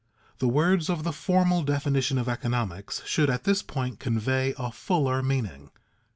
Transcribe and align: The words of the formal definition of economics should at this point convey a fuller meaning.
The 0.39 0.47
words 0.47 0.89
of 0.89 1.03
the 1.03 1.13
formal 1.13 1.61
definition 1.61 2.17
of 2.17 2.27
economics 2.27 3.03
should 3.05 3.29
at 3.29 3.43
this 3.43 3.61
point 3.61 3.99
convey 3.99 4.55
a 4.57 4.71
fuller 4.71 5.21
meaning. 5.21 5.69